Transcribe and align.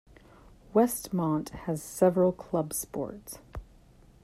Westmont 0.73 1.49
has 1.49 1.83
several 1.83 2.31
club 2.31 2.73
sports. 2.73 3.37